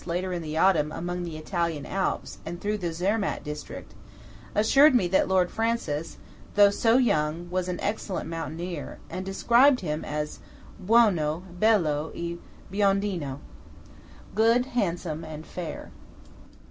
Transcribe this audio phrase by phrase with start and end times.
[0.07, 5.27] later in the autumn among the Italian Alps and through the Zermatt district–assured me that
[5.27, 6.17] Lord Francis,
[6.55, 10.39] though so young, was an excellent mountaineer, and described him as
[10.79, 12.37] "buono, bello, e
[12.73, 13.41] biondino"
[14.33, 15.91] (good, handsome, and fair).